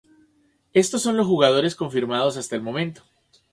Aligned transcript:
Estos 0.73 1.03
son 1.03 1.15
los 1.15 1.27
jugadores 1.27 1.75
confirmados 1.75 2.35
hasta 2.35 2.55
el 2.55 2.63
momento. 2.63 3.03